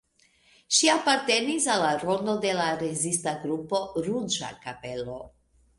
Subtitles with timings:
[0.77, 5.23] Ŝi apartenis al la rondo de la rezista grupo "Ruĝa Kapelo".